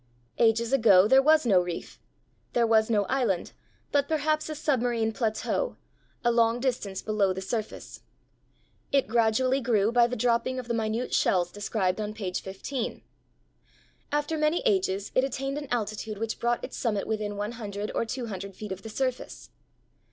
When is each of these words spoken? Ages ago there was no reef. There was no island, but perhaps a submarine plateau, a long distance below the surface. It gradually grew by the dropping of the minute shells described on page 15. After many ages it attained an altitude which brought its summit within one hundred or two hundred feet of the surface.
Ages 0.39 0.73
ago 0.73 1.07
there 1.07 1.21
was 1.21 1.45
no 1.45 1.59
reef. 1.61 1.99
There 2.53 2.65
was 2.65 2.89
no 2.89 3.03
island, 3.05 3.51
but 3.91 4.07
perhaps 4.07 4.49
a 4.49 4.55
submarine 4.55 5.11
plateau, 5.11 5.77
a 6.23 6.31
long 6.31 6.59
distance 6.59 7.03
below 7.03 7.33
the 7.33 7.39
surface. 7.41 8.01
It 8.91 9.07
gradually 9.07 9.61
grew 9.61 9.91
by 9.91 10.07
the 10.07 10.15
dropping 10.15 10.57
of 10.57 10.67
the 10.67 10.73
minute 10.73 11.13
shells 11.13 11.51
described 11.51 12.01
on 12.01 12.15
page 12.15 12.41
15. 12.41 13.03
After 14.11 14.39
many 14.39 14.63
ages 14.65 15.11
it 15.13 15.23
attained 15.23 15.59
an 15.59 15.67
altitude 15.69 16.17
which 16.17 16.39
brought 16.39 16.63
its 16.63 16.77
summit 16.77 17.05
within 17.05 17.37
one 17.37 17.51
hundred 17.51 17.91
or 17.93 18.03
two 18.03 18.25
hundred 18.25 18.55
feet 18.55 18.71
of 18.71 18.81
the 18.81 18.89
surface. 18.89 19.51